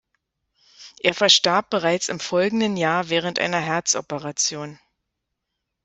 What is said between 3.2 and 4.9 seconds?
einer Herzoperation.